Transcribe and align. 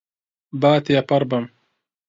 با 0.61 0.73
تێپەڕبم. 0.85 1.45